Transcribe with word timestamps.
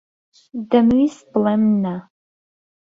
دەمویست 0.69 1.25
بڵێم 1.31 1.63
نا. 1.83 1.95